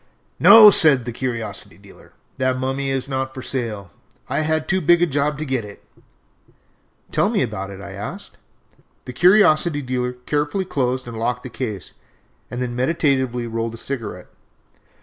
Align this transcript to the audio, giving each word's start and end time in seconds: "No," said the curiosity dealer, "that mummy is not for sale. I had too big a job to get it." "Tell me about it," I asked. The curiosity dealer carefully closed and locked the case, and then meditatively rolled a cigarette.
"No," 0.39 0.71
said 0.71 1.05
the 1.05 1.11
curiosity 1.11 1.77
dealer, 1.77 2.13
"that 2.39 2.57
mummy 2.57 2.89
is 2.89 3.07
not 3.07 3.35
for 3.35 3.43
sale. 3.43 3.91
I 4.27 4.39
had 4.39 4.67
too 4.67 4.81
big 4.81 4.99
a 5.03 5.05
job 5.05 5.37
to 5.37 5.45
get 5.45 5.63
it." 5.63 5.83
"Tell 7.11 7.29
me 7.29 7.43
about 7.43 7.69
it," 7.69 7.81
I 7.81 7.91
asked. 7.91 8.37
The 9.05 9.13
curiosity 9.13 9.83
dealer 9.83 10.13
carefully 10.13 10.65
closed 10.65 11.07
and 11.07 11.19
locked 11.19 11.43
the 11.43 11.49
case, 11.51 11.93
and 12.49 12.59
then 12.63 12.75
meditatively 12.75 13.45
rolled 13.45 13.75
a 13.75 13.77
cigarette. 13.77 14.29